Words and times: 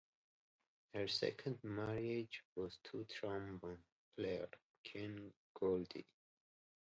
Her 0.95 1.07
second 1.07 1.63
marriage 1.63 2.41
was 2.55 2.79
to 2.85 3.03
trombone 3.05 3.83
player, 4.17 4.49
Ken 4.83 5.31
Goldie. 5.53 6.07